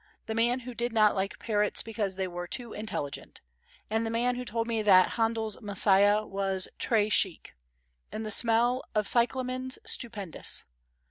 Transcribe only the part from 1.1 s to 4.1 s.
like parrots because they were too intelligent. And the